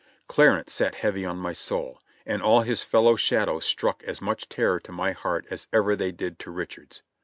[0.27, 4.49] Clarence sat heavy on my soul; and all his fellow shad ows struck as much
[4.49, 7.01] terror to my heart as ever they did to Rich ard's.